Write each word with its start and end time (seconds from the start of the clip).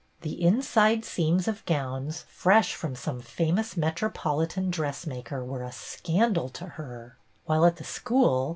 The 0.21 0.41
inside 0.43 1.05
seams 1.05 1.47
of 1.47 1.63
gowns 1.67 2.23
fresh 2.27 2.73
from 2.73 2.95
some 2.95 3.19
famous 3.21 3.77
metropolitan 3.77 4.71
dressmaker 4.71 5.45
were 5.45 5.61
a" 5.61 5.71
scandal" 5.91 6.49
to 6.57 6.65
her. 6.69 7.19
While 7.45 7.67
at 7.67 7.75
the 7.75 7.83
school. 7.83 8.49